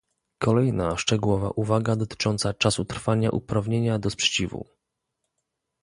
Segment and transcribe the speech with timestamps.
[0.41, 4.65] Kolejna szczegółowa uwaga dotycząca czasu trwania uprawnienia do sprzeciwu